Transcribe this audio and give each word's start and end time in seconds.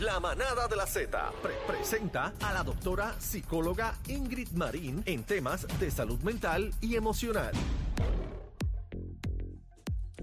La 0.00 0.18
manada 0.18 0.66
de 0.68 0.76
la 0.76 0.86
Z 0.86 1.32
pre- 1.42 1.54
presenta 1.66 2.32
a 2.40 2.52
la 2.52 2.62
doctora 2.62 3.14
psicóloga 3.20 3.94
Ingrid 4.08 4.48
Marín 4.52 5.02
en 5.04 5.24
temas 5.24 5.66
de 5.78 5.90
salud 5.90 6.18
mental 6.20 6.72
y 6.80 6.96
emocional. 6.96 7.52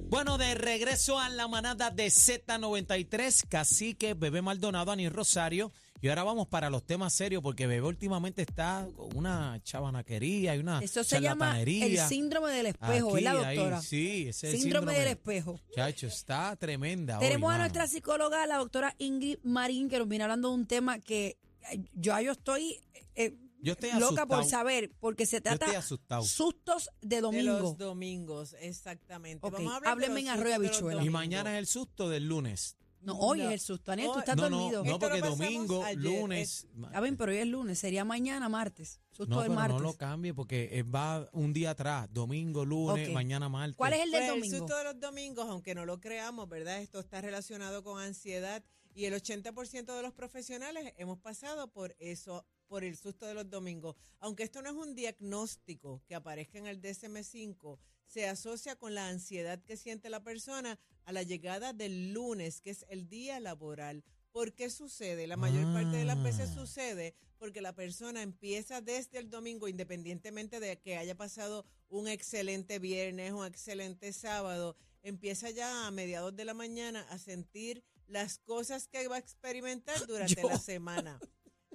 Bueno, 0.10 0.38
de 0.38 0.56
regreso 0.56 1.20
a 1.20 1.30
la 1.30 1.48
manada 1.50 1.92
de 1.92 2.08
Z93, 2.08 3.46
Cacique, 3.50 4.14
Bebé 4.14 4.42
Maldonado, 4.42 4.92
Ani 4.92 5.10
Rosario. 5.10 5.72
Y 6.00 6.10
ahora 6.10 6.24
vamos 6.24 6.48
para 6.48 6.70
los 6.70 6.84
temas 6.86 7.14
serios, 7.14 7.42
porque 7.42 7.66
Bebé 7.66 7.88
últimamente 7.88 8.44
está 8.44 8.88
con 8.96 9.16
una 9.18 9.60
chabanaquería 9.64 10.56
y 10.56 10.60
una 10.60 10.80
Eso 10.80 11.04
se 11.04 11.20
llama 11.20 11.60
el 11.62 11.98
síndrome 12.08 12.52
del 12.52 12.68
espejo, 12.68 13.16
Aquí, 13.16 13.24
¿verdad, 13.24 13.44
ahí, 13.44 13.56
doctora? 13.58 13.82
sí, 13.82 14.28
ese 14.28 14.48
es 14.50 14.54
el 14.54 14.62
síndrome, 14.62 14.94
del 14.94 15.08
espejo. 15.08 15.60
Chacho, 15.76 16.08
está 16.08 16.56
tremenda. 16.56 17.18
Tenemos 17.20 17.50
hoy, 17.50 17.56
a 17.56 17.58
nuestra 17.60 17.88
psicóloga, 17.88 18.46
la 18.46 18.58
doctora 18.58 18.94
Ingrid 19.00 19.40
Marín, 19.44 19.90
que 19.90 19.98
nos 19.98 20.08
viene 20.08 20.24
hablando 20.24 20.50
de 20.50 20.54
un 20.56 20.68
tema 20.68 21.00
que 21.00 21.38
eh, 21.72 21.84
yo, 21.94 22.20
yo 22.22 22.32
estoy 22.34 22.80
eh, 23.16 23.36
Yo 23.62 23.74
estoy 23.74 23.90
loca 24.00 24.28
por 24.28 24.46
saber, 24.46 24.92
porque 25.00 25.26
se 25.26 25.42
trata 25.42 25.66
asustado. 25.80 26.22
sustos 26.24 26.92
de 27.02 27.16
De 27.16 27.22
domingo. 27.22 27.60
los 27.60 27.78
domingos, 27.78 28.56
exactamente. 28.62 29.46
Ok, 29.46 29.54
Vamos 29.54 29.74
a 29.74 29.76
hablar 29.78 29.98
de 29.98 30.06
háblenme 30.06 30.22
los 30.22 30.30
en 30.34 30.40
arroyo 30.40 30.50
de 30.50 30.68
habichuela. 30.68 31.04
Y 31.04 31.10
mañana 31.10 31.54
es 31.54 31.60
el 31.60 31.66
susto 31.68 32.08
del 32.08 32.28
lunes. 32.28 32.78
No, 33.08 33.18
hoy 33.20 33.40
No. 33.40 33.46
es 33.48 33.54
el 33.54 33.60
susto. 33.60 33.92
Aniel, 33.92 34.10
tú 34.14 34.20
estás 34.20 34.36
no, 34.36 34.50
dormido. 34.50 34.84
no, 34.84 34.92
no, 34.92 35.00
porque 35.00 35.22
domingo, 35.22 35.84
ayer, 35.84 35.98
lunes. 36.04 36.68
Ah, 36.94 37.02
bien, 37.02 37.18
pero 37.18 37.32
hoy 37.32 37.38
es 37.40 37.48
lunes, 37.48 37.80
sería 37.80 38.06
mañana 38.06 38.50
martes. 38.50 39.00
Susto 39.12 39.34
No, 39.36 39.42
de 39.42 39.48
pero 39.48 39.56
martes. 39.60 39.78
no 39.78 39.84
lo 39.84 39.94
cambie 39.96 40.34
porque 40.34 40.70
eh, 40.74 40.84
va 40.84 41.28
un 41.34 41.54
día 41.54 41.72
atrás, 41.72 42.08
domingo, 42.12 42.66
lunes, 42.66 43.10
mañana 43.12 43.50
martes. 43.50 43.76
¿Cuál 43.78 43.94
es 43.94 44.04
el 44.04 44.12
del 44.12 44.20
Pues 44.22 44.34
el 44.34 44.40
domingo? 44.42 44.58
susto 44.60 44.78
de 44.78 44.84
los 44.84 45.00
domingos, 45.00 45.46
aunque 45.50 45.74
no 45.74 45.86
lo 45.86 46.00
creamos, 46.00 46.48
¿verdad? 46.50 46.82
Esto 46.82 47.00
está 47.00 47.22
relacionado 47.22 47.84
con 47.84 48.00
ansiedad 48.02 48.64
y 48.94 49.06
el 49.06 49.14
80% 49.14 49.96
de 49.96 50.02
los 50.02 50.14
profesionales 50.14 50.94
hemos 50.98 51.18
pasado 51.20 51.72
por 51.72 51.96
eso, 52.00 52.46
por 52.68 52.84
el 52.84 52.98
susto 52.98 53.26
de 53.26 53.34
los 53.34 53.50
domingos. 53.50 53.96
Aunque 54.20 54.44
esto 54.44 54.62
no 54.62 54.70
es 54.70 54.76
un 54.76 54.96
diagnóstico 54.96 56.02
que 56.08 56.16
aparezca 56.16 56.58
en 56.58 56.68
el 56.68 56.82
DSM-5, 56.82 57.78
se 58.08 58.28
asocia 58.28 58.76
con 58.76 58.96
la 58.96 59.08
ansiedad 59.10 59.62
que 59.64 59.78
siente 59.78 60.10
la 60.10 60.24
persona 60.24 60.80
a 61.06 61.12
la 61.12 61.24
llegada 61.24 61.74
del 61.74 62.14
lunes, 62.14 62.62
que 62.62 62.72
es 62.72 62.86
el 62.90 63.08
día 63.08 63.40
laboral. 63.40 64.04
¿Por 64.32 64.54
qué 64.54 64.70
sucede? 64.70 65.28
La 65.28 65.38
mayor 65.38 65.72
parte 65.74 65.98
de 65.98 66.06
las 66.06 66.22
veces 66.22 66.50
Ah. 66.52 66.54
sucede 66.56 67.16
porque 67.40 67.62
la 67.62 67.74
persona 67.74 68.22
empieza 68.22 68.82
desde 68.82 69.20
el 69.20 69.30
domingo, 69.30 69.68
independientemente 69.68 70.60
de 70.60 70.80
que 70.80 70.98
haya 70.98 71.16
pasado 71.16 71.66
un 71.90 72.08
excelente 72.08 72.80
viernes, 72.80 73.32
un 73.32 73.46
excelente 73.46 74.12
sábado, 74.14 74.76
empieza 75.04 75.50
ya 75.50 75.88
a 75.88 75.92
mediados 75.92 76.36
de 76.36 76.46
la 76.46 76.54
mañana 76.54 77.02
a 77.10 77.18
sentir 77.18 77.84
las 78.08 78.40
cosas 78.40 78.88
que 78.88 79.08
va 79.08 79.16
a 79.18 79.20
experimentar 79.20 79.96
durante 80.08 80.42
Yo. 80.42 80.50
la 80.50 80.58
semana. 80.60 81.20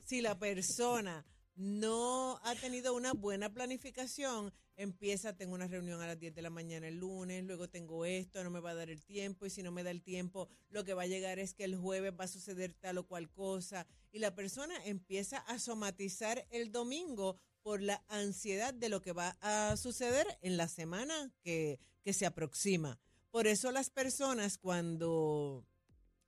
Si 0.05 0.21
la 0.21 0.39
persona 0.39 1.25
no 1.55 2.41
ha 2.45 2.55
tenido 2.55 2.95
una 2.95 3.13
buena 3.13 3.53
planificación, 3.53 4.53
empieza, 4.77 5.37
tengo 5.37 5.55
una 5.55 5.67
reunión 5.67 6.01
a 6.01 6.07
las 6.07 6.19
10 6.19 6.35
de 6.35 6.43
la 6.43 6.51
mañana 6.51 6.89
el 6.89 6.97
lunes, 6.97 7.45
luego 7.45 7.69
tengo 7.69 8.05
esto, 8.05 8.43
no 8.43 8.51
me 8.51 8.61
va 8.61 8.71
a 8.71 8.75
dar 8.75 8.91
el 8.91 9.05
tiempo, 9.05 9.47
y 9.47 9.51
si 9.51 9.63
no 9.63 9.71
me 9.71 9.83
da 9.83 9.91
el 9.91 10.03
tiempo, 10.03 10.49
lo 10.71 10.85
que 10.85 10.95
va 10.95 11.03
a 11.03 11.07
llegar 11.07 11.39
es 11.39 11.55
que 11.55 11.65
el 11.65 11.77
jueves 11.77 12.13
va 12.19 12.25
a 12.25 12.29
suceder 12.29 12.75
tal 12.75 12.99
o 12.99 13.07
cual 13.07 13.31
cosa, 13.31 13.87
y 14.11 14.19
la 14.19 14.35
persona 14.35 14.75
empieza 14.85 15.39
a 15.39 15.59
somatizar 15.59 16.47
el 16.51 16.73
domingo 16.73 17.39
por 17.63 17.81
la 17.81 18.03
ansiedad 18.09 18.75
de 18.75 18.89
lo 18.89 19.03
que 19.03 19.13
va 19.13 19.37
a 19.41 19.77
suceder 19.77 20.27
en 20.41 20.57
la 20.57 20.69
semana 20.69 21.33
que, 21.43 21.79
que 22.03 22.13
se 22.13 22.27
aproxima. 22.27 22.99
Por 23.31 23.47
eso 23.47 23.71
las 23.71 23.89
personas 23.89 24.59
cuando 24.59 25.65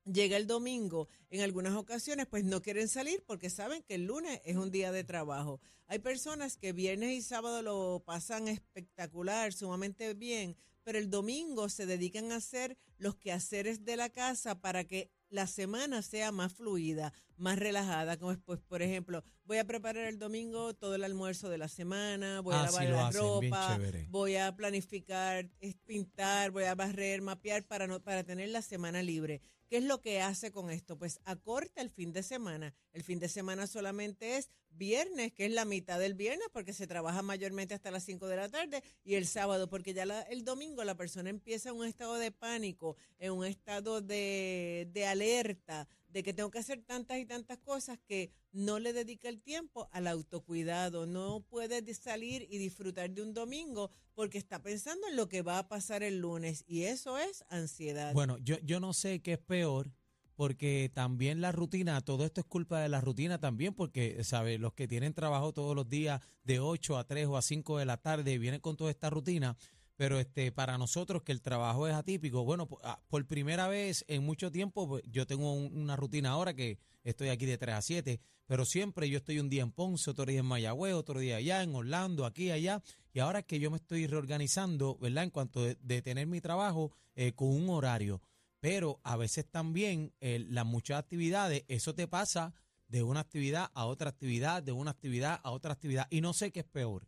llega 0.04 0.36
el 0.36 0.46
domingo, 0.46 1.08
en 1.30 1.40
algunas 1.40 1.74
ocasiones 1.74 2.26
pues 2.26 2.44
no 2.44 2.62
quieren 2.62 2.88
salir 2.88 3.22
porque 3.26 3.50
saben 3.50 3.82
que 3.82 3.94
el 3.94 4.04
lunes 4.04 4.40
es 4.44 4.56
un 4.56 4.70
día 4.70 4.92
de 4.92 5.04
trabajo. 5.04 5.60
Hay 5.86 5.98
personas 5.98 6.56
que 6.56 6.72
viernes 6.72 7.12
y 7.12 7.22
sábado 7.22 7.62
lo 7.62 8.02
pasan 8.04 8.48
espectacular, 8.48 9.52
sumamente 9.52 10.14
bien, 10.14 10.56
pero 10.82 10.98
el 10.98 11.10
domingo 11.10 11.68
se 11.68 11.86
dedican 11.86 12.32
a 12.32 12.36
hacer 12.36 12.76
los 12.98 13.16
quehaceres 13.16 13.84
de 13.84 13.96
la 13.96 14.10
casa 14.10 14.60
para 14.60 14.84
que 14.84 15.10
la 15.30 15.46
semana 15.46 16.00
sea 16.02 16.30
más 16.30 16.52
fluida, 16.52 17.12
más 17.36 17.58
relajada, 17.58 18.16
como 18.18 18.30
es, 18.32 18.38
pues, 18.38 18.60
por 18.60 18.82
ejemplo, 18.82 19.24
voy 19.44 19.58
a 19.58 19.64
preparar 19.66 20.06
el 20.06 20.18
domingo 20.18 20.74
todo 20.74 20.94
el 20.94 21.02
almuerzo 21.02 21.48
de 21.48 21.58
la 21.58 21.68
semana, 21.68 22.40
voy 22.40 22.54
a 22.54 22.60
Ah, 22.62 22.64
lavar 22.66 22.86
sí 22.86 22.92
la 22.92 23.08
hacen, 23.08 23.20
ropa, 23.20 23.78
voy 24.10 24.36
a 24.36 24.54
planificar, 24.54 25.50
pintar, 25.86 26.50
voy 26.52 26.64
a 26.64 26.74
barrer, 26.74 27.20
mapear 27.20 27.64
para 27.66 27.86
no 27.86 28.00
para 28.00 28.22
tener 28.22 28.50
la 28.50 28.62
semana 28.62 29.02
libre. 29.02 29.40
¿Qué 29.74 29.78
es 29.78 29.84
lo 29.86 30.00
que 30.00 30.22
hace 30.22 30.52
con 30.52 30.70
esto? 30.70 30.96
Pues 30.96 31.18
acorta 31.24 31.80
el 31.80 31.90
fin 31.90 32.12
de 32.12 32.22
semana. 32.22 32.76
El 32.92 33.02
fin 33.02 33.18
de 33.18 33.28
semana 33.28 33.66
solamente 33.66 34.36
es 34.36 34.48
viernes, 34.76 35.32
que 35.32 35.46
es 35.46 35.52
la 35.52 35.64
mitad 35.64 35.98
del 35.98 36.14
viernes, 36.14 36.48
porque 36.52 36.72
se 36.72 36.86
trabaja 36.86 37.22
mayormente 37.22 37.74
hasta 37.74 37.90
las 37.90 38.04
5 38.04 38.26
de 38.28 38.36
la 38.36 38.48
tarde, 38.48 38.82
y 39.04 39.14
el 39.14 39.26
sábado, 39.26 39.68
porque 39.68 39.94
ya 39.94 40.04
la- 40.06 40.22
el 40.22 40.44
domingo 40.44 40.84
la 40.84 40.96
persona 40.96 41.30
empieza 41.30 41.70
en 41.70 41.76
un 41.76 41.86
estado 41.86 42.14
de 42.16 42.30
pánico, 42.32 42.96
en 43.18 43.32
un 43.32 43.44
estado 43.44 44.00
de, 44.00 44.88
de 44.92 45.06
alerta, 45.06 45.88
de 46.08 46.22
que 46.22 46.32
tengo 46.32 46.50
que 46.50 46.60
hacer 46.60 46.80
tantas 46.82 47.18
y 47.18 47.26
tantas 47.26 47.58
cosas 47.58 47.98
que 48.06 48.30
no 48.52 48.78
le 48.78 48.92
dedica 48.92 49.28
el 49.28 49.40
tiempo 49.42 49.88
al 49.90 50.06
autocuidado, 50.06 51.06
no 51.06 51.40
puede 51.48 51.82
de- 51.82 51.94
salir 51.94 52.46
y 52.50 52.58
disfrutar 52.58 53.10
de 53.10 53.22
un 53.22 53.34
domingo 53.34 53.90
porque 54.14 54.38
está 54.38 54.62
pensando 54.62 55.08
en 55.08 55.16
lo 55.16 55.28
que 55.28 55.42
va 55.42 55.58
a 55.58 55.68
pasar 55.68 56.02
el 56.04 56.18
lunes 56.20 56.62
y 56.68 56.84
eso 56.84 57.18
es 57.18 57.44
ansiedad. 57.48 58.12
Bueno, 58.12 58.38
yo, 58.38 58.58
yo 58.62 58.78
no 58.78 58.92
sé 58.92 59.22
qué 59.22 59.32
es 59.32 59.38
peor, 59.40 59.90
porque 60.36 60.90
también 60.92 61.40
la 61.40 61.52
rutina, 61.52 62.00
todo 62.00 62.24
esto 62.24 62.40
es 62.40 62.46
culpa 62.46 62.80
de 62.80 62.88
la 62.88 63.00
rutina 63.00 63.38
también, 63.38 63.74
porque, 63.74 64.22
¿sabes? 64.24 64.58
Los 64.60 64.72
que 64.74 64.88
tienen 64.88 65.14
trabajo 65.14 65.52
todos 65.52 65.74
los 65.76 65.88
días 65.88 66.20
de 66.42 66.58
8 66.60 66.98
a 66.98 67.04
3 67.04 67.26
o 67.26 67.36
a 67.36 67.42
5 67.42 67.78
de 67.78 67.84
la 67.86 67.96
tarde 67.98 68.38
vienen 68.38 68.60
con 68.60 68.76
toda 68.76 68.90
esta 68.90 69.10
rutina, 69.10 69.56
pero 69.96 70.18
este 70.18 70.50
para 70.50 70.76
nosotros 70.76 71.22
que 71.22 71.32
el 71.32 71.40
trabajo 71.40 71.86
es 71.86 71.94
atípico, 71.94 72.44
bueno, 72.44 72.68
ah, 72.82 73.00
por 73.08 73.24
primera 73.26 73.68
vez 73.68 74.04
en 74.08 74.24
mucho 74.24 74.50
tiempo, 74.50 74.88
pues, 74.88 75.04
yo 75.10 75.26
tengo 75.26 75.52
un- 75.52 75.76
una 75.76 75.94
rutina 75.96 76.30
ahora 76.30 76.52
que 76.54 76.78
estoy 77.04 77.28
aquí 77.28 77.46
de 77.46 77.58
3 77.58 77.76
a 77.76 77.82
7, 77.82 78.20
pero 78.46 78.64
siempre 78.64 79.08
yo 79.08 79.18
estoy 79.18 79.38
un 79.38 79.48
día 79.48 79.62
en 79.62 79.70
Ponce, 79.72 80.10
otro 80.10 80.26
día 80.26 80.40
en 80.40 80.46
Mayagüez, 80.46 80.94
otro 80.94 81.20
día 81.20 81.36
allá, 81.36 81.62
en 81.62 81.74
Orlando, 81.74 82.26
aquí, 82.26 82.50
allá, 82.50 82.82
y 83.12 83.20
ahora 83.20 83.38
es 83.40 83.44
que 83.46 83.60
yo 83.60 83.70
me 83.70 83.76
estoy 83.76 84.06
reorganizando, 84.08 84.98
¿verdad? 85.00 85.24
En 85.24 85.30
cuanto 85.30 85.62
de, 85.62 85.76
de 85.80 86.02
tener 86.02 86.26
mi 86.26 86.40
trabajo 86.40 86.90
eh, 87.14 87.32
con 87.32 87.48
un 87.48 87.68
horario. 87.70 88.20
Pero 88.64 88.98
a 89.02 89.18
veces 89.18 89.44
también 89.44 90.14
eh, 90.22 90.42
las 90.48 90.64
muchas 90.64 90.98
actividades, 90.98 91.64
eso 91.68 91.94
te 91.94 92.08
pasa 92.08 92.54
de 92.88 93.02
una 93.02 93.20
actividad 93.20 93.70
a 93.74 93.84
otra 93.84 94.08
actividad, 94.08 94.62
de 94.62 94.72
una 94.72 94.90
actividad 94.90 95.38
a 95.44 95.50
otra 95.50 95.74
actividad, 95.74 96.06
y 96.08 96.22
no 96.22 96.32
sé 96.32 96.50
qué 96.50 96.60
es 96.60 96.66
peor. 96.66 97.06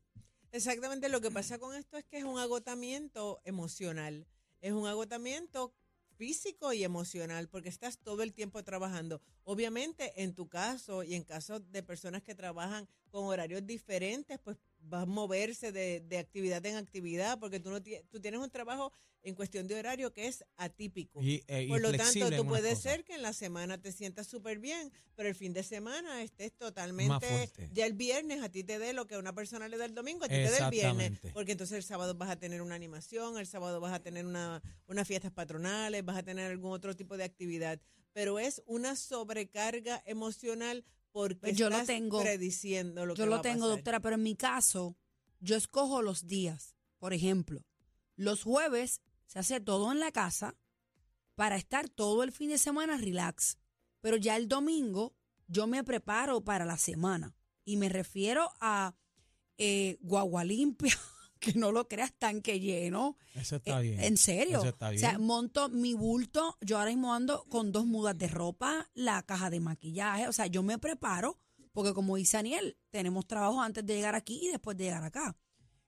Exactamente, 0.53 1.09
lo 1.09 1.23
que 1.23 1.31
pasa 1.31 1.59
con 1.59 1.75
esto 1.75 1.97
es 1.97 2.05
que 2.05 2.19
es 2.19 2.25
un 2.25 2.39
agotamiento 2.39 3.41
emocional, 3.45 4.27
es 4.61 4.75
un 4.75 4.87
agotamiento 4.87 5.73
físico 6.19 6.75
y 6.75 6.85
emocional, 6.85 7.49
porque 7.49 7.71
estás 7.71 7.97
todo 8.01 8.23
el 8.23 8.35
tiempo 8.35 8.63
trabajando. 8.63 9.23
Obviamente, 9.43 10.23
en 10.23 10.35
tu 10.35 10.51
caso 10.51 11.05
y 11.05 11.15
en 11.15 11.25
caso 11.25 11.59
de 11.59 11.83
personas 11.83 12.23
que 12.23 12.35
trabajan 12.35 12.87
con 13.09 13.25
horarios 13.25 13.65
diferentes, 13.65 14.39
pues 14.41 14.59
vas 14.89 15.03
a 15.03 15.07
moverse 15.07 15.73
de, 15.73 16.01
de 16.01 16.19
actividad 16.19 16.65
en 16.67 16.77
actividad, 16.77 17.39
porque 17.39 17.61
tú, 17.61 17.71
no 17.71 17.83
tú 17.83 18.21
tienes 18.21 18.41
un 18.41 18.51
trabajo 18.51 18.93
en 19.27 19.35
cuestión 19.35 19.67
de 19.67 19.75
horario 19.75 20.13
que 20.13 20.29
es 20.29 20.45
atípico. 20.57 21.21
Y, 21.21 21.43
eh, 21.49 21.65
y 21.65 21.69
Por 21.69 21.81
lo 21.81 21.93
tanto, 21.93 22.31
tú 22.31 22.47
puedes 22.47 22.79
ser 22.79 23.03
que 23.03 23.17
en 23.17 23.23
la 23.23 23.33
semana 23.33 23.77
te 23.77 23.91
sientas 23.91 24.29
súper 24.29 24.61
bien, 24.61 24.93
pero 25.17 25.29
el 25.29 25.35
fin 25.35 25.53
de 25.53 25.65
semana 25.65 26.23
estés 26.23 26.53
totalmente. 26.53 27.51
Ya 27.73 27.87
el 27.87 27.95
viernes 27.95 28.41
a 28.43 28.49
ti 28.49 28.63
te 28.63 28.79
dé 28.79 28.93
lo 28.93 29.09
que 29.09 29.17
a 29.17 29.19
una 29.19 29.35
persona 29.35 29.67
le 29.67 29.79
da 29.79 29.85
el 29.85 29.95
domingo, 29.95 30.25
a 30.25 30.29
ti 30.29 30.35
te 30.37 30.51
da 30.51 30.67
el 30.67 30.71
viernes. 30.71 31.19
Porque 31.35 31.53
entonces 31.53 31.77
el 31.77 31.83
sábado 31.83 32.15
vas 32.15 32.31
a 32.31 32.37
tener 32.37 32.63
una 32.63 32.77
animación, 32.77 33.37
el 33.37 33.49
sábado 33.49 33.81
vas 33.81 33.95
a 33.95 34.01
tener 34.01 34.25
una, 34.27 34.63
unas 34.87 35.09
fiestas 35.09 35.33
patronales, 35.33 36.05
vas 36.05 36.19
a 36.19 36.23
tener 36.23 36.49
algún 36.49 36.71
otro 36.71 36.95
tipo 36.95 37.17
de 37.17 37.25
actividad. 37.25 37.81
Pero 38.13 38.39
es 38.39 38.63
una 38.67 38.95
sobrecarga 38.95 40.03
emocional 40.07 40.85
porque 41.17 41.37
Pues 41.41 41.57
yo 41.57 41.71
lo 41.71 41.83
tengo. 41.87 42.21
prediciendo 42.21 43.07
lo 43.07 43.15
Yo 43.15 43.25
que 43.25 43.31
lo 43.31 43.37
va 43.37 43.39
a 43.39 43.43
tengo, 43.43 43.61
pasar. 43.61 43.77
doctora, 43.77 44.01
pero 44.01 44.17
en 44.17 44.23
mi 44.23 44.37
caso, 44.37 44.99
yo 45.41 45.57
escojo 45.57 46.03
los 46.03 46.27
días. 46.27 46.77
Por 46.99 47.15
ejemplo, 47.15 47.65
los 48.17 48.43
jueves 48.43 49.01
se 49.27 49.39
hace 49.39 49.59
todo 49.61 49.91
en 49.93 49.99
la 50.01 50.13
casa 50.13 50.55
para 51.35 51.57
estar 51.57 51.89
todo 51.89 52.23
el 52.23 52.33
fin 52.33 52.51
de 52.51 52.59
semana 52.59 52.99
relax. 52.99 53.57
Pero 54.03 54.19
ya 54.19 54.37
el 54.37 54.47
domingo 54.47 55.15
yo 55.49 55.67
me 55.67 55.83
preparo 55.85 56.45
para 56.45 56.67
la 56.67 56.77
semana. 56.77 57.35
Y 57.65 57.79
me 57.79 57.89
refiero 57.89 58.51
a 58.61 58.95
eh, 59.57 59.97
guagua 60.03 60.45
limpia, 60.45 60.95
que 61.41 61.53
no 61.55 61.73
lo 61.73 61.87
creas, 61.89 62.13
tanque 62.19 62.59
lleno. 62.61 63.17
Eso 63.35 63.57
está 63.57 63.81
Eh, 63.81 63.83
bien. 63.83 64.01
¿En 64.03 64.17
serio? 64.17 64.59
Eso 64.59 64.69
está 64.69 64.89
O 64.91 64.99
sea, 64.99 65.11
bien. 65.13 65.23
monto 65.27 65.69
mi 65.69 65.95
bulto, 65.95 66.57
yo 66.61 66.79
ahora 66.79 66.91
mismo 66.91 67.13
ando 67.15 67.45
con 67.49 67.73
dos 67.73 67.87
mudas 67.87 68.17
de 68.19 68.29
ropa, 68.29 68.89
la 68.95 69.23
caja 69.23 69.51
de 69.51 69.61
maquillaje, 69.61 70.29
o 70.29 70.33
sea, 70.33 70.47
yo 70.47 70.63
me 70.63 70.79
preparo, 70.79 71.39
porque 71.73 71.93
como 71.95 72.17
dice 72.17 72.39
Daniel, 72.39 72.77
tenemos 72.91 73.27
trabajo 73.27 73.61
antes 73.61 73.85
de 73.85 73.95
llegar 73.95 74.15
aquí 74.15 74.41
y 74.43 74.49
después 74.49 74.77
de 74.77 74.85
llegar 74.85 75.05
acá. 75.05 75.37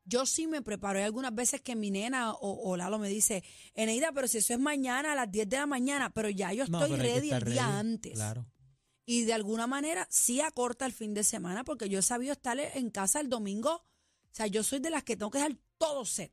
Yo 0.05 0.25
sí 0.25 0.47
me 0.47 0.63
preparo. 0.63 0.99
Hay 0.99 1.05
algunas 1.05 1.35
veces 1.35 1.61
que 1.61 1.77
mi 1.77 1.91
nena 1.91 2.33
o, 2.33 2.71
o 2.71 2.77
Lalo 2.79 2.99
me 2.99 3.11
dice, 3.11 3.45
Eneida, 3.75 4.11
pero 4.13 4.27
si 4.27 4.39
eso 4.39 4.55
es 4.55 4.59
mañana 4.59 5.13
a 5.13 5.15
las 5.15 5.31
10 5.31 5.49
de 5.51 5.57
la 5.59 5.67
mañana, 5.67 6.09
pero 6.15 6.31
ya 6.31 6.51
yo 6.55 6.65
No, 6.67 6.81
estoy 6.83 6.97
que 6.97 7.03
ready 7.03 7.31
el 7.31 7.45
día 7.45 7.79
antes. 7.79 8.15
Claro. 8.15 8.47
y 9.05 9.25
de 9.25 9.35
alguna 9.35 9.67
manera 9.67 10.07
sí 10.11 10.41
acorta 10.41 10.87
el 10.87 10.93
fin 10.93 11.13
de 11.15 11.25
semana 11.25 11.63
porque 11.65 11.89
yo 11.91 11.99
he 11.99 12.03
sabido 12.03 12.33
estar 12.33 12.59
en 12.59 12.91
casa 12.91 13.21
el 13.21 13.29
domingo. 13.29 13.85
O 14.39 14.41
sea, 14.41 14.47
yo 14.47 14.63
soy 14.63 14.79
de 14.79 14.91
las 14.91 15.03
que 15.03 15.17
tengo 15.17 15.33
que 15.33 15.39
dejar 15.39 15.57
todo 15.79 16.05
set 16.05 16.31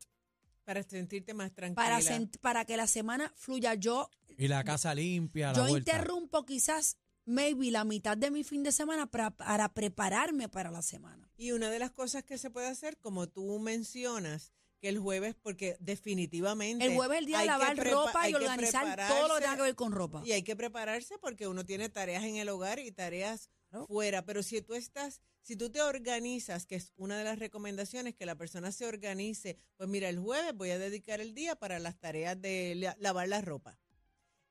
Para 0.64 0.84
sentirte 0.84 1.34
más 1.34 1.52
tranquila. 1.56 1.84
para, 1.84 2.00
sent- 2.02 2.38
para 2.40 2.64
que 2.64 2.78
la 2.78 2.86
semana 2.86 3.34
fluya. 3.36 3.74
Yo, 3.74 4.12
Y 4.38 4.48
la 4.48 4.64
casa 4.64 4.94
limpia, 4.94 5.48
la 5.48 5.54
yo 5.58 5.68
vuelta. 5.68 5.92
interrumpo 5.94 6.46
quizás, 6.46 6.98
maybe, 7.26 7.72
la 7.72 7.84
mitad 7.84 8.16
de 8.16 8.30
mi 8.30 8.44
fin 8.44 8.62
de 8.62 8.72
semana 8.72 9.08
para, 9.08 9.32
para 9.32 9.74
prepararme 9.74 10.50
para 10.50 10.70
la 10.70 10.84
semana. 10.84 11.32
Y 11.36 11.52
una 11.52 11.72
de 11.72 11.80
las 11.80 11.90
cosas 11.90 12.24
que 12.24 12.38
se 12.38 12.52
puede 12.52 12.68
hacer, 12.68 12.98
como 13.00 13.28
tú 13.28 13.58
mencionas, 13.58 14.52
que 14.80 14.90
el 14.90 15.00
jueves, 15.00 15.34
porque 15.42 15.76
definitivamente. 15.80 16.86
El 16.86 16.94
jueves 16.94 17.16
es 17.16 17.20
el 17.22 17.26
día 17.26 17.40
de 17.40 17.46
lavar 17.48 17.76
ropa 17.76 18.30
y 18.30 18.36
organizar 18.36 19.00
todo 19.08 19.28
lo 19.30 19.36
que 19.36 19.42
tenga 19.42 19.56
que 19.56 19.62
ver 19.64 19.76
con 19.76 19.92
ropa. 19.94 20.22
Y 20.24 20.32
hay 20.34 20.44
que 20.44 20.56
prepararse 20.56 21.18
porque 21.18 21.48
uno 21.48 21.66
tiene 21.66 21.90
tareas 21.90 22.24
en 22.24 22.36
el 22.36 22.50
hogar 22.50 22.78
y 22.78 22.92
tareas 22.92 23.50
Fuera. 23.88 24.26
Pero 24.26 24.42
si 24.44 24.62
tú 24.62 24.74
estás, 24.74 25.22
si 25.42 25.56
tú 25.56 25.70
te 25.70 25.82
organizas, 25.82 26.66
que 26.66 26.76
es 26.76 26.94
una 26.96 27.18
de 27.18 27.24
las 27.24 27.40
recomendaciones, 27.40 28.16
que 28.16 28.26
la 28.26 28.36
persona 28.36 28.72
se 28.72 28.86
organice, 28.86 29.58
pues 29.78 29.90
mira, 29.90 30.10
el 30.10 30.20
jueves 30.20 30.54
voy 30.56 30.70
a 30.72 30.80
dedicar 30.80 31.20
el 31.20 31.34
día 31.34 31.56
para 31.56 31.80
las 31.80 32.00
tareas 32.00 32.40
de 32.42 32.76
la- 32.76 32.96
lavar 33.00 33.28
la 33.28 33.42
ropa. 33.42 33.78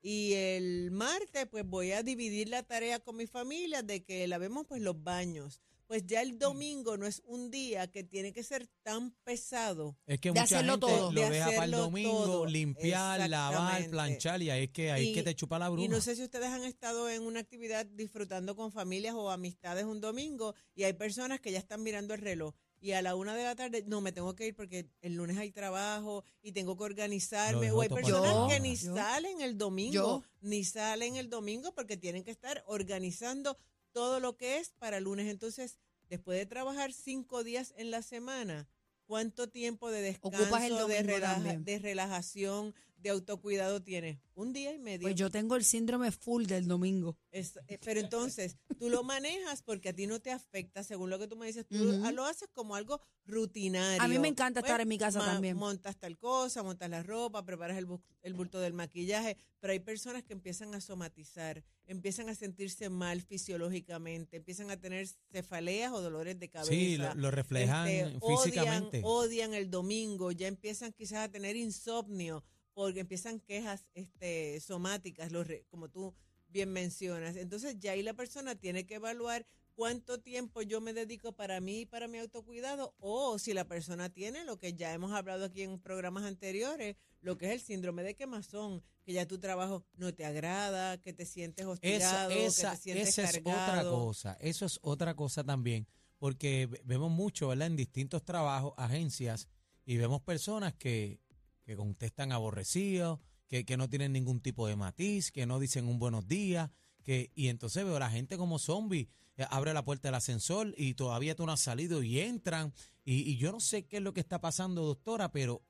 Y 0.02 0.34
el 0.34 0.90
martes, 0.90 1.46
pues 1.50 1.64
voy 1.64 1.92
a 1.92 2.02
dividir 2.02 2.48
la 2.50 2.62
tarea 2.62 3.00
con 3.00 3.16
mi 3.16 3.26
familia 3.26 3.82
de 3.82 4.04
que 4.04 4.26
lavemos 4.28 4.66
pues 4.66 4.82
los 4.82 5.02
baños. 5.02 5.62
Pues 5.86 6.06
ya 6.06 6.20
Mm. 6.20 6.22
el 6.28 6.38
domingo 6.38 6.96
no 6.96 7.06
es 7.06 7.22
un 7.26 7.50
día 7.50 7.90
que 7.90 8.04
tiene 8.04 8.32
que 8.32 8.42
ser 8.42 8.66
tan 8.82 9.10
pesado. 9.22 9.96
Es 10.06 10.18
que 10.20 10.30
De 10.30 10.40
mucha 10.40 10.44
hacerlo 10.44 10.72
gente 10.72 10.86
todo. 10.86 11.12
lo 11.12 11.20
De 11.20 11.30
deja 11.30 11.44
para 11.46 11.56
el 11.56 11.58
hacerlo 11.60 11.78
domingo, 11.78 12.24
todo. 12.24 12.46
limpiar, 12.46 13.28
lavar, 13.28 13.90
planchar 13.90 14.42
y 14.42 14.50
ahí 14.50 14.64
es 14.64 14.70
que 14.70 14.90
ahí 14.90 15.10
es 15.10 15.14
que 15.14 15.22
te 15.22 15.34
chupa 15.34 15.58
la 15.58 15.68
bruma. 15.68 15.84
Y 15.84 15.88
no 15.88 16.00
sé 16.00 16.16
si 16.16 16.22
ustedes 16.22 16.48
han 16.48 16.64
estado 16.64 17.10
en 17.10 17.22
una 17.22 17.40
actividad 17.40 17.84
disfrutando 17.86 18.56
con 18.56 18.72
familias 18.72 19.14
o 19.14 19.30
amistades 19.30 19.84
un 19.84 20.00
domingo 20.00 20.54
y 20.74 20.84
hay 20.84 20.94
personas 20.94 21.40
que 21.40 21.52
ya 21.52 21.58
están 21.58 21.82
mirando 21.82 22.14
el 22.14 22.20
reloj 22.20 22.54
y 22.80 22.92
a 22.92 23.00
la 23.02 23.14
una 23.14 23.34
de 23.34 23.44
la 23.44 23.54
tarde, 23.54 23.82
no, 23.86 24.00
me 24.02 24.12
tengo 24.12 24.34
que 24.34 24.46
ir 24.46 24.54
porque 24.54 24.90
el 25.00 25.14
lunes 25.14 25.38
hay 25.38 25.50
trabajo 25.50 26.22
y 26.42 26.52
tengo 26.52 26.76
que 26.76 26.84
organizarme. 26.84 27.70
O 27.72 27.80
hay 27.80 27.88
personas 27.88 28.50
que 28.52 28.60
ni 28.60 28.76
Yo- 28.76 28.94
salen 28.94 29.40
el 29.40 29.56
domingo, 29.56 29.92
yo- 29.92 30.22
ni 30.42 30.64
salen 30.64 31.16
el 31.16 31.30
domingo 31.30 31.74
porque 31.74 31.96
tienen 31.96 32.24
que 32.24 32.30
estar 32.30 32.62
organizando 32.66 33.56
todo 33.94 34.20
lo 34.20 34.36
que 34.36 34.58
es 34.58 34.70
para 34.78 35.00
lunes. 35.00 35.28
Entonces, 35.30 35.78
después 36.10 36.36
de 36.38 36.44
trabajar 36.46 36.92
cinco 36.92 37.42
días 37.44 37.72
en 37.78 37.90
la 37.90 38.02
semana, 38.02 38.68
¿cuánto 39.06 39.48
tiempo 39.48 39.90
de 39.90 40.02
descanso, 40.02 40.38
de, 40.88 40.94
relaja- 41.20 41.42
de 41.64 41.78
relajación, 41.78 42.74
de 43.04 43.10
autocuidado 43.10 43.82
tienes? 43.82 44.18
Un 44.34 44.52
día 44.52 44.72
y 44.72 44.78
medio. 44.78 45.02
Pues 45.02 45.14
yo 45.14 45.30
tengo 45.30 45.54
el 45.56 45.62
síndrome 45.64 46.10
full 46.10 46.46
del 46.46 46.66
domingo. 46.66 47.16
Es- 47.30 47.56
eh, 47.68 47.78
pero 47.84 48.00
entonces, 48.00 48.56
tú 48.78 48.88
lo 48.88 49.04
manejas 49.04 49.62
porque 49.62 49.90
a 49.90 49.92
ti 49.92 50.06
no 50.08 50.20
te 50.20 50.32
afecta, 50.32 50.82
según 50.82 51.10
lo 51.10 51.18
que 51.18 51.28
tú 51.28 51.36
me 51.36 51.46
dices, 51.46 51.66
tú 51.68 51.84
lo 52.12 52.24
haces 52.24 52.48
como 52.52 52.74
algo 52.74 53.00
rutinario. 53.26 54.02
A 54.02 54.08
mí 54.08 54.18
me 54.18 54.28
encanta 54.28 54.60
Pues, 54.60 54.70
estar 54.70 54.80
en 54.80 54.88
mi 54.88 54.98
casa 54.98 55.20
también. 55.20 55.56
Montas 55.56 55.96
tal 55.98 56.18
cosa, 56.18 56.62
montas 56.62 56.88
la 56.90 57.02
ropa, 57.02 57.44
preparas 57.44 57.76
el, 57.78 57.86
bu- 57.86 58.00
el 58.22 58.34
bulto 58.34 58.58
del 58.58 58.72
maquillaje, 58.72 59.36
pero 59.60 59.72
hay 59.72 59.80
personas 59.80 60.22
que 60.24 60.32
empiezan 60.32 60.74
a 60.74 60.80
somatizar, 60.80 61.62
empiezan 61.86 62.28
a 62.30 62.34
sentirse 62.34 62.88
mal 62.88 63.20
fisiológicamente, 63.22 64.36
empiezan 64.38 64.70
a 64.70 64.80
tener 64.80 65.06
cefaleas 65.30 65.92
o 65.92 66.00
dolores 66.00 66.38
de 66.38 66.48
cabeza. 66.48 66.72
sí, 66.72 66.96
lo, 66.96 67.14
lo 67.14 67.30
reflejan 67.30 67.88
Este, 67.88 68.18
físicamente. 68.26 68.98
Odian, 69.04 69.04
odian 69.04 69.54
el 69.54 69.70
domingo, 69.70 70.32
ya 70.32 70.48
empiezan 70.48 70.92
quizás 70.92 71.18
a 71.18 71.30
tener 71.30 71.54
insomnio 71.56 72.42
porque 72.74 73.00
empiezan 73.00 73.40
quejas 73.40 73.86
este, 73.94 74.60
somáticas, 74.60 75.32
los 75.32 75.46
re- 75.46 75.64
como 75.70 75.88
tú 75.88 76.14
bien 76.48 76.70
mencionas. 76.72 77.36
Entonces 77.36 77.78
ya 77.78 77.92
ahí 77.92 78.02
la 78.02 78.14
persona 78.14 78.54
tiene 78.54 78.84
que 78.86 78.96
evaluar 78.96 79.46
cuánto 79.74 80.20
tiempo 80.20 80.62
yo 80.62 80.80
me 80.80 80.92
dedico 80.92 81.32
para 81.32 81.60
mí 81.60 81.80
y 81.80 81.86
para 81.86 82.06
mi 82.06 82.18
autocuidado 82.18 82.94
o 82.98 83.38
si 83.40 83.54
la 83.54 83.66
persona 83.66 84.08
tiene 84.08 84.44
lo 84.44 84.56
que 84.58 84.74
ya 84.74 84.92
hemos 84.94 85.12
hablado 85.12 85.44
aquí 85.46 85.62
en 85.62 85.80
programas 85.80 86.24
anteriores, 86.24 86.96
lo 87.22 87.36
que 87.38 87.46
es 87.46 87.52
el 87.52 87.60
síndrome 87.60 88.04
de 88.04 88.14
quemazón, 88.14 88.84
que 89.04 89.12
ya 89.14 89.26
tu 89.26 89.38
trabajo 89.38 89.84
no 89.94 90.14
te 90.14 90.24
agrada, 90.24 91.00
que 91.00 91.12
te 91.12 91.26
sientes 91.26 91.66
hostigado, 91.66 92.30
esa, 92.30 92.70
que 92.70 92.76
te 92.76 92.82
sientes 92.82 93.08
esa 93.08 93.22
es 93.24 93.28
otra 93.38 93.82
cosa, 93.88 94.36
eso 94.40 94.64
es 94.66 94.78
otra 94.82 95.14
cosa 95.16 95.42
también, 95.42 95.88
porque 96.18 96.66
ve- 96.66 96.80
vemos 96.84 97.10
mucho, 97.10 97.48
¿verdad? 97.48 97.66
En 97.66 97.76
distintos 97.76 98.24
trabajos, 98.24 98.74
agencias, 98.76 99.48
y 99.84 99.96
vemos 99.96 100.22
personas 100.22 100.72
que, 100.74 101.20
que 101.64 101.76
contestan 101.76 102.32
aborrecidos, 102.32 103.20
que, 103.48 103.64
que 103.64 103.76
no 103.76 103.88
tienen 103.88 104.12
ningún 104.12 104.40
tipo 104.40 104.66
de 104.66 104.76
matiz, 104.76 105.30
que 105.30 105.46
no 105.46 105.58
dicen 105.58 105.86
un 105.88 105.98
buenos 105.98 106.26
días, 106.26 106.70
que, 107.02 107.30
y 107.34 107.48
entonces 107.48 107.84
veo 107.84 107.96
a 107.96 108.00
la 108.00 108.10
gente 108.10 108.36
como 108.36 108.58
zombie, 108.58 109.08
eh, 109.36 109.46
abre 109.50 109.74
la 109.74 109.84
puerta 109.84 110.08
del 110.08 110.14
ascensor 110.14 110.74
y 110.76 110.94
todavía 110.94 111.34
tú 111.34 111.44
no 111.46 111.52
has 111.52 111.60
salido 111.60 112.02
y 112.02 112.20
entran, 112.20 112.72
y, 113.04 113.30
y 113.30 113.36
yo 113.36 113.52
no 113.52 113.60
sé 113.60 113.86
qué 113.86 113.98
es 113.98 114.02
lo 114.02 114.14
que 114.14 114.20
está 114.20 114.40
pasando, 114.40 114.82
doctora, 114.84 115.30
pero 115.32 115.62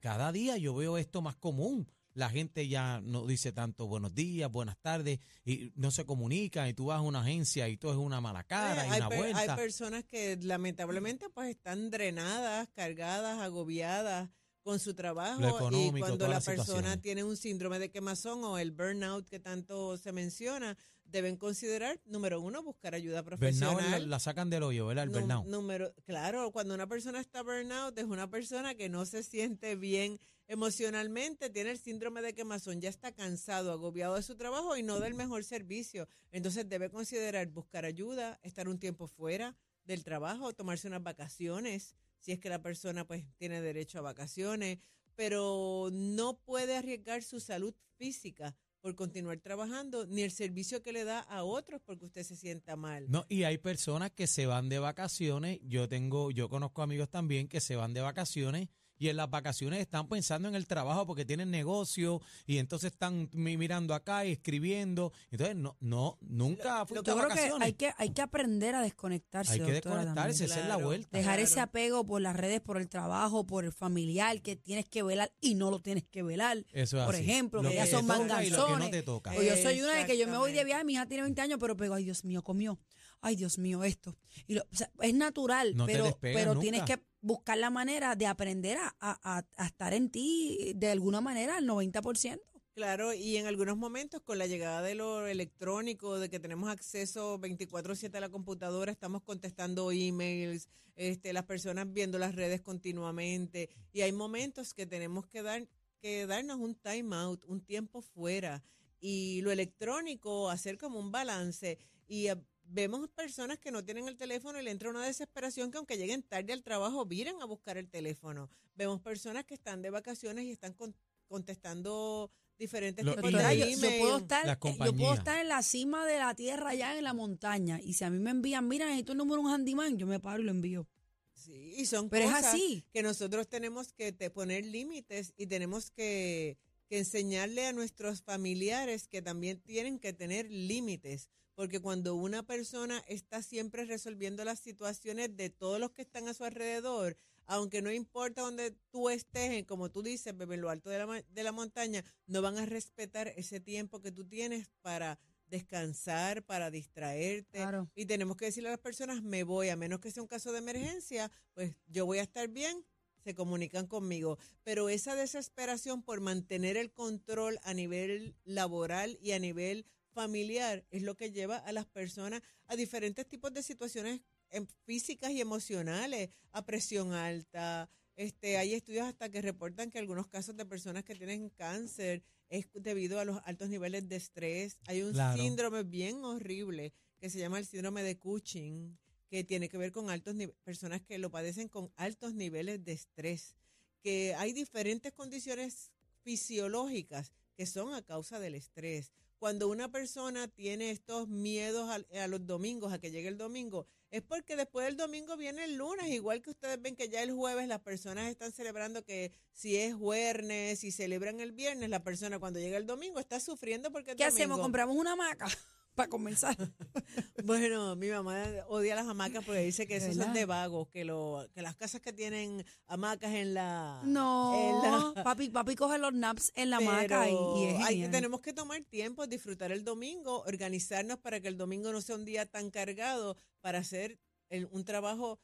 cada 0.00 0.30
día 0.32 0.56
yo 0.58 0.74
veo 0.74 0.98
esto 0.98 1.22
más 1.22 1.36
común. 1.36 1.90
La 2.14 2.30
gente 2.30 2.66
ya 2.66 3.00
no 3.00 3.26
dice 3.26 3.52
tanto 3.52 3.86
buenos 3.86 4.12
días, 4.12 4.50
buenas 4.50 4.76
tardes, 4.78 5.20
y 5.44 5.72
no 5.76 5.92
se 5.92 6.04
comunican, 6.04 6.68
y 6.68 6.74
tú 6.74 6.86
vas 6.86 6.98
a 6.98 7.02
una 7.02 7.20
agencia 7.20 7.68
y 7.68 7.76
todo 7.76 7.92
es 7.92 7.98
una 7.98 8.20
mala 8.20 8.42
cara 8.42 8.86
y 8.86 8.90
hay, 8.90 8.98
una 9.00 9.08
per- 9.08 9.18
vuelta. 9.18 9.40
hay 9.40 9.48
personas 9.56 10.04
que 10.04 10.36
lamentablemente 10.42 11.28
pues 11.30 11.50
están 11.50 11.90
drenadas, 11.90 12.68
cargadas, 12.74 13.38
agobiadas 13.40 14.30
con 14.68 14.78
su 14.78 14.92
trabajo 14.92 15.40
y 15.72 15.98
cuando 15.98 16.28
la 16.28 16.42
persona 16.42 17.00
tiene 17.00 17.24
un 17.24 17.38
síndrome 17.38 17.78
de 17.78 17.90
quemazón 17.90 18.44
o 18.44 18.58
el 18.58 18.70
burnout 18.70 19.26
que 19.26 19.40
tanto 19.40 19.96
se 19.96 20.12
menciona, 20.12 20.76
deben 21.06 21.38
considerar, 21.38 21.98
número 22.04 22.38
uno, 22.38 22.62
buscar 22.62 22.94
ayuda 22.94 23.22
Burnout 23.22 23.38
profesional. 23.40 23.90
la, 24.02 24.06
la 24.06 24.18
sacan 24.18 24.50
del 24.50 24.64
hoyo, 24.64 24.86
¿verdad? 24.86 25.04
El 25.04 25.10
burnout. 25.10 25.46
Número, 25.46 25.94
claro, 26.04 26.50
cuando 26.52 26.74
una 26.74 26.86
persona 26.86 27.18
está 27.18 27.42
burnout 27.42 27.98
es 27.98 28.04
una 28.04 28.28
persona 28.28 28.74
que 28.74 28.90
no 28.90 29.06
se 29.06 29.22
siente 29.22 29.74
bien 29.74 30.20
emocionalmente, 30.48 31.48
tiene 31.48 31.70
el 31.70 31.78
síndrome 31.78 32.20
de 32.20 32.34
quemazón, 32.34 32.82
ya 32.82 32.90
está 32.90 33.10
cansado, 33.12 33.72
agobiado 33.72 34.16
de 34.16 34.22
su 34.22 34.36
trabajo 34.36 34.76
y 34.76 34.82
no 34.82 35.00
del 35.00 35.14
mejor 35.14 35.44
servicio. 35.44 36.06
Entonces 36.30 36.68
debe 36.68 36.90
considerar 36.90 37.46
buscar 37.46 37.86
ayuda, 37.86 38.38
estar 38.42 38.68
un 38.68 38.78
tiempo 38.78 39.06
fuera 39.06 39.56
del 39.86 40.04
trabajo, 40.04 40.52
tomarse 40.52 40.88
unas 40.88 41.02
vacaciones, 41.02 41.94
si 42.18 42.32
es 42.32 42.38
que 42.38 42.48
la 42.48 42.62
persona 42.62 43.06
pues 43.06 43.24
tiene 43.36 43.60
derecho 43.60 43.98
a 43.98 44.02
vacaciones, 44.02 44.78
pero 45.14 45.90
no 45.92 46.38
puede 46.38 46.76
arriesgar 46.76 47.22
su 47.22 47.40
salud 47.40 47.74
física 47.96 48.56
por 48.80 48.94
continuar 48.94 49.40
trabajando, 49.40 50.06
ni 50.06 50.22
el 50.22 50.30
servicio 50.30 50.82
que 50.82 50.92
le 50.92 51.04
da 51.04 51.20
a 51.20 51.42
otros 51.42 51.80
porque 51.84 52.04
usted 52.04 52.22
se 52.22 52.36
sienta 52.36 52.76
mal. 52.76 53.10
No, 53.10 53.24
y 53.28 53.42
hay 53.42 53.58
personas 53.58 54.12
que 54.12 54.26
se 54.26 54.46
van 54.46 54.68
de 54.68 54.78
vacaciones. 54.78 55.58
Yo 55.64 55.88
tengo, 55.88 56.30
yo 56.30 56.48
conozco 56.48 56.82
amigos 56.82 57.10
también 57.10 57.48
que 57.48 57.60
se 57.60 57.74
van 57.74 57.92
de 57.92 58.00
vacaciones 58.00 58.68
y 58.98 59.08
en 59.08 59.16
las 59.16 59.30
vacaciones 59.30 59.80
están 59.80 60.08
pensando 60.08 60.48
en 60.48 60.54
el 60.54 60.66
trabajo 60.66 61.06
porque 61.06 61.24
tienen 61.24 61.50
negocio 61.50 62.20
y 62.46 62.58
entonces 62.58 62.92
están 62.92 63.28
mi- 63.32 63.56
mirando 63.56 63.94
acá 63.94 64.24
y 64.26 64.32
escribiendo. 64.32 65.12
Entonces, 65.30 65.56
no, 65.56 65.76
no, 65.80 66.18
nunca 66.20 66.64
Yo 66.64 66.80
a 66.80 66.86
creo 66.86 67.02
que 67.04 67.12
vacaciones. 67.14 67.66
hay 67.66 67.72
que, 67.74 67.92
hay 67.96 68.10
que 68.10 68.22
aprender 68.22 68.74
a 68.74 68.82
desconectarse. 68.82 69.52
Hay 69.52 69.58
que 69.60 69.72
doctora, 69.74 69.96
desconectarse, 69.96 70.44
esa 70.46 70.54
es 70.54 70.60
la 70.62 70.74
Claro. 70.74 70.86
vuelta. 70.86 71.08
Dejar 71.16 71.34
Claro. 71.36 71.42
ese 71.48 71.60
apego 71.60 72.04
por 72.04 72.20
las 72.20 72.36
redes, 72.36 72.60
por 72.60 72.78
el 72.78 72.88
trabajo, 72.88 73.46
por 73.46 73.64
el 73.64 73.72
familiar 73.72 74.42
que 74.42 74.56
tienes 74.56 74.86
que 74.88 75.02
velar 75.02 75.32
y 75.40 75.54
no 75.54 75.70
lo 75.70 75.80
tienes 75.80 76.04
que 76.04 76.22
velar. 76.22 76.64
Eso 76.72 76.98
es 76.98 77.04
por 77.06 77.14
así. 77.14 77.24
ejemplo, 77.24 77.62
Lo 77.62 77.68
que 77.70 77.76
ya 77.76 77.86
son 77.86 78.00
que 78.02 78.12
no 78.12 78.18
manganzones. 78.18 78.90
te 78.90 79.02
toca. 79.02 79.30
O 79.32 79.42
yo 79.42 79.56
soy 79.56 79.80
una 79.80 79.94
de 79.94 80.06
que 80.06 80.18
yo 80.18 80.26
me 80.26 80.36
voy 80.38 80.52
de 80.52 80.64
viaje, 80.64 80.84
mi 80.84 80.94
hija 80.94 81.06
tiene 81.06 81.22
20 81.22 81.40
años, 81.40 81.58
pero 81.60 81.76
pego, 81.76 81.94
ay 81.94 82.04
Dios 82.04 82.24
mío, 82.24 82.42
comió. 82.42 82.78
Ay 83.20 83.34
Dios 83.34 83.58
mío, 83.58 83.82
esto. 83.82 84.16
Y 84.46 84.54
lo- 84.54 84.62
o 84.62 84.76
sea, 84.76 84.90
es 85.00 85.12
natural, 85.14 85.74
No 85.76 85.86
pero, 85.86 86.16
pero 86.20 86.54
nunca. 86.54 86.60
tienes 86.60 86.82
que 86.84 87.02
buscar 87.20 87.58
la 87.58 87.70
manera 87.70 88.14
de 88.16 88.26
aprender 88.26 88.78
a, 88.78 88.94
a- 89.00 89.44
a- 89.56 89.66
estar 89.66 89.92
en 89.94 90.10
ti 90.10 90.72
de 90.76 90.90
alguna 90.90 91.20
manera 91.20 91.56
al 91.56 91.66
90%. 91.66 92.40
Claro, 92.74 93.12
y 93.12 93.36
en 93.36 93.46
algunos 93.46 93.76
momentos 93.76 94.20
con 94.22 94.38
la 94.38 94.46
llegada 94.46 94.82
de 94.82 94.94
lo 94.94 95.26
electrónico, 95.26 96.20
de 96.20 96.30
que 96.30 96.38
tenemos 96.38 96.68
acceso 96.70 97.38
24/7 97.40 98.18
a 98.18 98.20
la 98.20 98.28
computadora, 98.28 98.92
estamos 98.92 99.22
contestando 99.22 99.90
emails, 99.90 100.68
este, 100.94 101.32
las 101.32 101.44
personas 101.44 101.92
viendo 101.92 102.18
las 102.18 102.36
redes 102.36 102.60
continuamente, 102.60 103.68
y 103.92 104.02
hay 104.02 104.12
momentos 104.12 104.74
que 104.74 104.86
tenemos 104.86 105.26
que 105.26 105.42
dar 105.42 105.66
que 106.00 106.26
darnos 106.28 106.58
un 106.60 106.76
time 106.76 107.16
out, 107.16 107.44
un 107.46 107.60
tiempo 107.60 108.00
fuera, 108.00 108.62
y 109.00 109.40
lo 109.42 109.50
electrónico 109.50 110.48
hacer 110.48 110.78
como 110.78 111.00
un 111.00 111.10
balance 111.10 111.78
y 112.06 112.28
vemos 112.70 113.08
personas 113.10 113.58
que 113.58 113.70
no 113.70 113.84
tienen 113.84 114.08
el 114.08 114.16
teléfono 114.16 114.60
y 114.60 114.64
le 114.64 114.70
entra 114.70 114.90
una 114.90 115.04
desesperación 115.04 115.70
que 115.70 115.78
aunque 115.78 115.96
lleguen 115.96 116.22
tarde 116.22 116.52
al 116.52 116.62
trabajo, 116.62 117.04
vienen 117.06 117.40
a 117.42 117.44
buscar 117.46 117.76
el 117.78 117.88
teléfono. 117.88 118.50
Vemos 118.74 119.00
personas 119.00 119.44
que 119.44 119.54
están 119.54 119.82
de 119.82 119.90
vacaciones 119.90 120.44
y 120.44 120.50
están 120.50 120.72
con- 120.74 120.94
contestando 121.28 122.30
diferentes 122.58 123.04
Lo- 123.04 123.12
tipos 123.14 123.30
Doctora, 123.30 123.50
de 123.50 123.58
yo, 123.76 123.88
puedo 123.98 124.18
estar, 124.18 124.46
eh, 124.48 124.56
yo 124.84 124.92
puedo 124.94 125.14
estar 125.14 125.38
en 125.40 125.48
la 125.48 125.62
cima 125.62 126.04
de 126.06 126.18
la 126.18 126.34
tierra, 126.34 126.70
allá 126.70 126.96
en 126.98 127.04
la 127.04 127.14
montaña, 127.14 127.80
y 127.82 127.94
si 127.94 128.04
a 128.04 128.10
mí 128.10 128.18
me 128.18 128.30
envían, 128.30 128.66
mira, 128.66 128.86
necesito 128.86 129.12
el 129.12 129.18
número 129.18 129.40
de 129.42 129.46
un 129.48 129.52
handyman, 129.54 129.96
yo 129.96 130.06
me 130.06 130.18
paro 130.20 130.40
y 130.42 130.44
lo 130.44 130.50
envío. 130.50 130.86
Sí, 131.34 131.74
y 131.76 131.86
son 131.86 132.08
Pero 132.10 132.24
es 132.26 132.32
cosas 132.32 132.46
así. 132.54 132.84
que 132.92 133.02
nosotros 133.04 133.48
tenemos 133.48 133.92
que 133.92 134.10
te- 134.12 134.28
poner 134.30 134.66
límites 134.66 135.32
y 135.36 135.46
tenemos 135.46 135.92
que 135.92 136.58
que 136.88 136.98
enseñarle 136.98 137.66
a 137.66 137.72
nuestros 137.72 138.22
familiares 138.22 139.06
que 139.06 139.22
también 139.22 139.60
tienen 139.60 139.98
que 139.98 140.12
tener 140.12 140.50
límites, 140.50 141.28
porque 141.54 141.80
cuando 141.80 142.14
una 142.14 142.42
persona 142.44 143.04
está 143.08 143.42
siempre 143.42 143.84
resolviendo 143.84 144.44
las 144.44 144.60
situaciones 144.60 145.36
de 145.36 145.50
todos 145.50 145.78
los 145.78 145.90
que 145.90 146.02
están 146.02 146.28
a 146.28 146.34
su 146.34 146.44
alrededor, 146.44 147.16
aunque 147.46 147.82
no 147.82 147.90
importa 147.90 148.42
donde 148.42 148.72
tú 148.90 149.08
estés, 149.08 149.64
como 149.64 149.90
tú 149.90 150.02
dices, 150.02 150.36
bebé, 150.36 150.56
en 150.56 150.60
lo 150.60 150.70
alto 150.70 150.90
de 150.90 150.98
la, 150.98 151.22
de 151.22 151.42
la 151.42 151.52
montaña, 151.52 152.04
no 152.26 152.42
van 152.42 152.58
a 152.58 152.66
respetar 152.66 153.28
ese 153.36 153.58
tiempo 153.58 154.00
que 154.00 154.12
tú 154.12 154.24
tienes 154.24 154.68
para 154.82 155.18
descansar, 155.48 156.44
para 156.44 156.70
distraerte. 156.70 157.58
Claro. 157.58 157.90
Y 157.94 158.06
tenemos 158.06 158.36
que 158.36 158.46
decirle 158.46 158.68
a 158.68 158.72
las 158.72 158.80
personas, 158.80 159.22
me 159.22 159.44
voy, 159.44 159.70
a 159.70 159.76
menos 159.76 160.00
que 160.00 160.10
sea 160.10 160.22
un 160.22 160.28
caso 160.28 160.52
de 160.52 160.58
emergencia, 160.58 161.30
pues 161.54 161.74
yo 161.86 162.06
voy 162.06 162.18
a 162.18 162.22
estar 162.22 162.48
bien, 162.48 162.84
se 163.28 163.34
comunican 163.34 163.86
conmigo. 163.86 164.38
Pero 164.64 164.88
esa 164.88 165.14
desesperación 165.14 166.02
por 166.02 166.22
mantener 166.22 166.78
el 166.78 166.90
control 166.92 167.58
a 167.62 167.74
nivel 167.74 168.34
laboral 168.44 169.18
y 169.20 169.32
a 169.32 169.38
nivel 169.38 169.84
familiar 170.14 170.86
es 170.90 171.02
lo 171.02 171.14
que 171.14 171.30
lleva 171.30 171.58
a 171.58 171.72
las 171.72 171.84
personas 171.84 172.40
a 172.68 172.74
diferentes 172.74 173.28
tipos 173.28 173.52
de 173.52 173.62
situaciones 173.62 174.22
em, 174.48 174.66
físicas 174.86 175.30
y 175.32 175.42
emocionales, 175.42 176.30
a 176.52 176.64
presión 176.64 177.12
alta. 177.12 177.90
Este, 178.16 178.56
hay 178.56 178.72
estudios 178.72 179.06
hasta 179.06 179.28
que 179.28 179.42
reportan 179.42 179.90
que 179.90 179.98
algunos 179.98 180.26
casos 180.26 180.56
de 180.56 180.64
personas 180.64 181.04
que 181.04 181.14
tienen 181.14 181.50
cáncer 181.50 182.22
es 182.48 182.66
debido 182.72 183.20
a 183.20 183.26
los 183.26 183.38
altos 183.44 183.68
niveles 183.68 184.08
de 184.08 184.16
estrés. 184.16 184.78
Hay 184.86 185.02
un 185.02 185.12
Claro. 185.12 185.36
síndrome 185.40 185.82
bien 185.82 186.24
horrible 186.24 186.94
que 187.20 187.28
se 187.28 187.38
llama 187.38 187.58
el 187.58 187.66
síndrome 187.66 188.02
de 188.02 188.16
Cushing, 188.18 188.98
que 189.28 189.44
tiene 189.44 189.68
que 189.68 189.78
ver 189.78 189.92
con 189.92 190.10
altos 190.10 190.34
personas 190.64 191.00
que 191.02 191.18
lo 191.18 191.30
padecen 191.30 191.68
con 191.68 191.92
altos 191.96 192.34
niveles 192.34 192.84
de 192.84 192.92
estrés, 192.92 193.54
que 194.02 194.34
hay 194.34 194.52
diferentes 194.52 195.12
condiciones 195.12 195.92
fisiológicas 196.22 197.32
que 197.54 197.66
son 197.66 197.94
a 197.94 198.02
causa 198.02 198.38
del 198.38 198.54
estrés. 198.54 199.12
Cuando 199.38 199.68
una 199.68 199.90
persona 199.90 200.48
tiene 200.48 200.90
estos 200.90 201.28
miedos 201.28 201.88
a, 201.90 202.26
los 202.26 202.46
domingos, 202.46 202.92
a 202.92 202.98
que 202.98 203.10
llegue 203.10 203.28
el 203.28 203.38
domingo, 203.38 203.86
es 204.10 204.22
porque 204.22 204.56
después 204.56 204.86
del 204.86 204.96
domingo 204.96 205.36
viene 205.36 205.64
el 205.64 205.76
lunes, 205.76 206.08
igual 206.08 206.42
que 206.42 206.50
ustedes 206.50 206.80
ven 206.80 206.96
que 206.96 207.08
ya 207.08 207.22
el 207.22 207.32
jueves 207.32 207.68
las 207.68 207.80
personas 207.80 208.30
están 208.30 208.50
celebrando 208.52 209.04
que 209.04 209.32
si 209.52 209.76
es 209.76 209.94
jueves, 209.94 210.80
si 210.80 210.90
celebran 210.90 211.40
el 211.40 211.52
viernes, 211.52 211.88
la 211.88 212.02
persona 212.02 212.38
cuando 212.38 212.58
llega 212.58 212.78
el 212.78 212.86
domingo 212.86 213.20
está 213.20 213.38
sufriendo 213.38 213.92
porque 213.92 214.16
¿Qué 214.16 214.24
hacemos? 214.24 214.58
¿Compramos 214.58 214.96
una 214.96 215.12
hamaca 215.12 215.46
para 215.98 216.08
comenzar? 216.08 216.56
Bueno, 217.44 217.96
mi 217.96 218.08
mamá 218.08 218.44
odia 218.68 218.94
las 218.94 219.06
hamacas 219.06 219.44
porque 219.44 219.60
dice 219.60 219.86
que 219.86 219.96
esos 219.96 220.14
son 220.16 220.32
de 220.34 220.44
vagos, 220.44 220.88
que 220.88 221.04
lo, 221.04 221.46
que 221.54 221.62
las 221.62 221.74
casas 221.76 222.00
que 222.00 222.12
tienen 222.12 222.64
hamacas 222.86 223.32
en 223.32 223.54
la 223.54 224.00
No, 224.04 224.52
en 224.54 225.14
la- 225.14 225.22
papi, 225.24 225.48
papi 225.50 225.74
coge 225.74 225.98
los 225.98 226.12
naps 226.12 226.52
en 226.54 226.70
la 226.70 226.76
hamaca 226.78 227.28
y, 227.30 227.34
y 227.34 227.64
es 227.64 227.84
hay- 227.84 228.08
tenemos 228.10 228.40
que 228.40 228.52
tomar 228.52 228.82
tiempo, 228.84 229.26
disfrutar 229.26 229.72
el 229.72 229.82
domingo, 229.84 230.42
organizarnos 230.42 231.18
para 231.18 231.40
que 231.40 231.48
el 231.48 231.56
domingo 231.56 231.90
no 231.92 232.00
sea 232.00 232.16
un 232.16 232.24
día 232.24 232.44
tan 232.46 232.70
cargado 232.70 233.36
para 233.60 233.78
hacer 233.78 234.18
el- 234.50 234.68
un 234.70 234.84
trabajo 234.84 235.38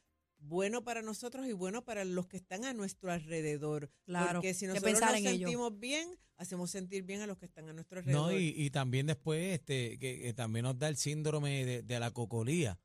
bueno 0.47 0.83
para 0.83 1.01
nosotros 1.01 1.47
y 1.47 1.53
bueno 1.53 1.83
para 1.83 2.05
los 2.05 2.27
que 2.27 2.37
están 2.37 2.65
a 2.65 2.73
nuestro 2.73 3.11
alrededor. 3.11 3.91
Claro, 4.05 4.39
Porque 4.39 4.53
si 4.53 4.67
nosotros 4.67 4.99
nos 4.99 5.13
ello. 5.15 5.29
sentimos 5.29 5.79
bien, 5.79 6.09
hacemos 6.37 6.71
sentir 6.71 7.03
bien 7.03 7.21
a 7.21 7.27
los 7.27 7.37
que 7.37 7.45
están 7.45 7.69
a 7.69 7.73
nuestro 7.73 7.99
alrededor. 7.99 8.31
No, 8.31 8.37
y, 8.37 8.53
y 8.55 8.69
también 8.69 9.07
después 9.07 9.53
este 9.53 9.97
que, 9.99 10.21
que 10.21 10.33
también 10.33 10.63
nos 10.63 10.77
da 10.77 10.87
el 10.87 10.97
síndrome 10.97 11.65
de, 11.65 11.83
de 11.83 11.99
la 11.99 12.11
cocolía. 12.11 12.79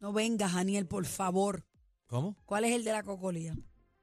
No 0.00 0.12
vengas, 0.12 0.54
Daniel, 0.54 0.86
por 0.86 1.06
favor. 1.06 1.64
¿Cómo? 2.06 2.36
¿Cuál 2.44 2.64
es 2.64 2.72
el 2.72 2.84
de 2.84 2.92
la 2.92 3.02
cocolía? 3.02 3.56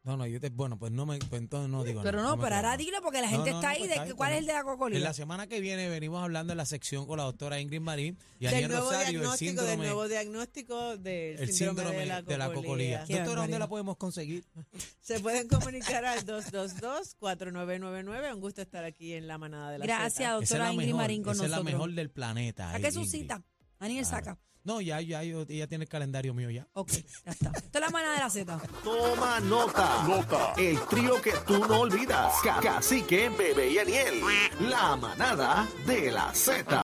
No, 0.05 0.17
no, 0.17 0.27
yo 0.27 0.37
te, 0.41 0.49
bueno, 0.49 0.77
pues 0.77 0.91
no 0.91 1.05
me, 1.05 1.17
pues 1.17 1.41
entonces 1.41 1.69
no 1.69 1.81
digo 1.85 2.01
Pero 2.03 2.21
no, 2.21 2.35
me 2.35 2.43
pero 2.43 2.57
ahora 2.57 2.71
no. 2.71 2.77
dilo 2.77 3.01
porque 3.01 3.21
la 3.21 3.27
No, 3.31 3.37
gente 3.37 3.51
no, 3.51 3.57
está 3.59 3.67
no, 3.69 3.73
ahí. 3.73 3.79
pues 3.79 3.89
de 3.89 3.95
está 4.03 4.15
¿Cuál 4.15 4.31
es 4.33 4.37
el 4.39 4.45
de 4.47 4.51
la 4.53 4.59
En 4.59 4.65
cocolía? 4.65 4.99
la 4.99 5.13
semana 5.13 5.47
que 5.47 5.61
viene 5.61 5.87
venimos 5.87 6.21
hablando 6.21 6.51
en 6.51 6.57
la 6.57 6.65
sección 6.65 7.05
con 7.07 7.19
la 7.19 7.23
doctora 7.23 7.61
Ingrid 7.61 7.79
Marín 7.79 8.17
y 8.37 8.47
del 8.47 8.67
nuevo 8.67 8.83
Rosario, 8.89 9.07
el 9.07 9.11
diagnóstico, 9.13 9.47
síndrome, 9.49 9.69
del 9.71 9.79
nuevo 9.79 10.07
diagnóstico 10.09 10.97
del 10.97 11.39
el 11.39 11.53
síndrome, 11.53 11.91
síndrome 11.99 12.21
de 12.23 12.37
la 12.37 12.51
cocolía. 12.53 13.05
Qué 13.07 13.15
Doctora, 13.19 13.41
¿dónde 13.43 13.59
la 13.59 13.69
podemos 13.69 13.95
conseguir? 13.95 14.43
Se 14.99 15.21
pueden 15.21 15.47
comunicar 15.47 16.03
al 16.03 16.25
222-4999. 16.25 18.33
Un 18.33 18.41
gusto 18.41 18.61
estar 18.61 18.83
aquí 18.83 19.13
en 19.13 19.25
la 19.27 19.37
manada 19.37 19.71
de 19.71 19.77
la 19.79 19.85
Gracias, 19.85 20.15
Zeta. 20.15 20.23
Esa 20.23 20.33
es 20.43 20.49
doctora 20.49 20.65
la 20.67 20.73
Ingrid 20.73 20.87
mejor, 20.87 21.01
Marín, 21.01 21.23
con 21.23 21.33
esa 21.33 21.45
es 21.45 21.49
la 21.49 21.55
nosotros. 21.57 21.73
mejor 21.73 21.93
del 21.93 22.09
planeta. 22.11 22.71
¿Saque 22.73 22.91
su 22.91 22.99
Ingrid. 23.03 23.21
cita? 23.21 23.41
Daniel 23.83 24.05
Claro. 24.07 24.25
saca. 24.25 24.39
No, 24.65 24.79
ya, 24.79 25.01
ya, 25.01 25.21
yo- 25.23 25.41
ella 25.49 25.67
tiene 25.67 25.83
el 25.83 25.89
calendario 25.89 26.33
mío 26.33 26.49
ya. 26.49 26.65
Ok, 26.71 26.89
ya 27.25 27.31
está. 27.33 27.51
Esto 27.53 27.79
es 27.79 27.81
la 27.81 27.89
manada 27.89 28.13
de 28.13 28.19
la 28.21 28.29
Z. 28.29 28.59
Toma 28.81 29.41
nota. 29.41 30.03
Nota. 30.07 30.53
El 30.55 30.79
trío 30.87 31.21
que 31.21 31.33
tú 31.45 31.59
no 31.67 31.81
olvidas. 31.81 32.33
Ca- 32.45 32.61
Cacique, 32.61 33.27
Bebé 33.27 33.71
y 33.71 33.77
Aniel. 33.79 34.21
La 34.61 34.95
manada 34.95 35.67
de 35.85 36.09
la 36.11 36.33
Z. 36.33 36.81